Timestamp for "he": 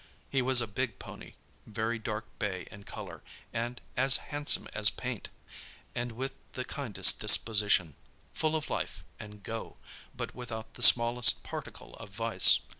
0.31-0.41